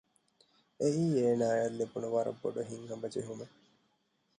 އެއީ 0.81 1.03
އޭނާއަށް 1.17 1.77
ލިބުނު 1.79 2.07
ވަރަށް 2.13 2.39
ބޮޑު 2.41 2.61
ހިތްހަމަޖެހުމެއް 2.69 3.55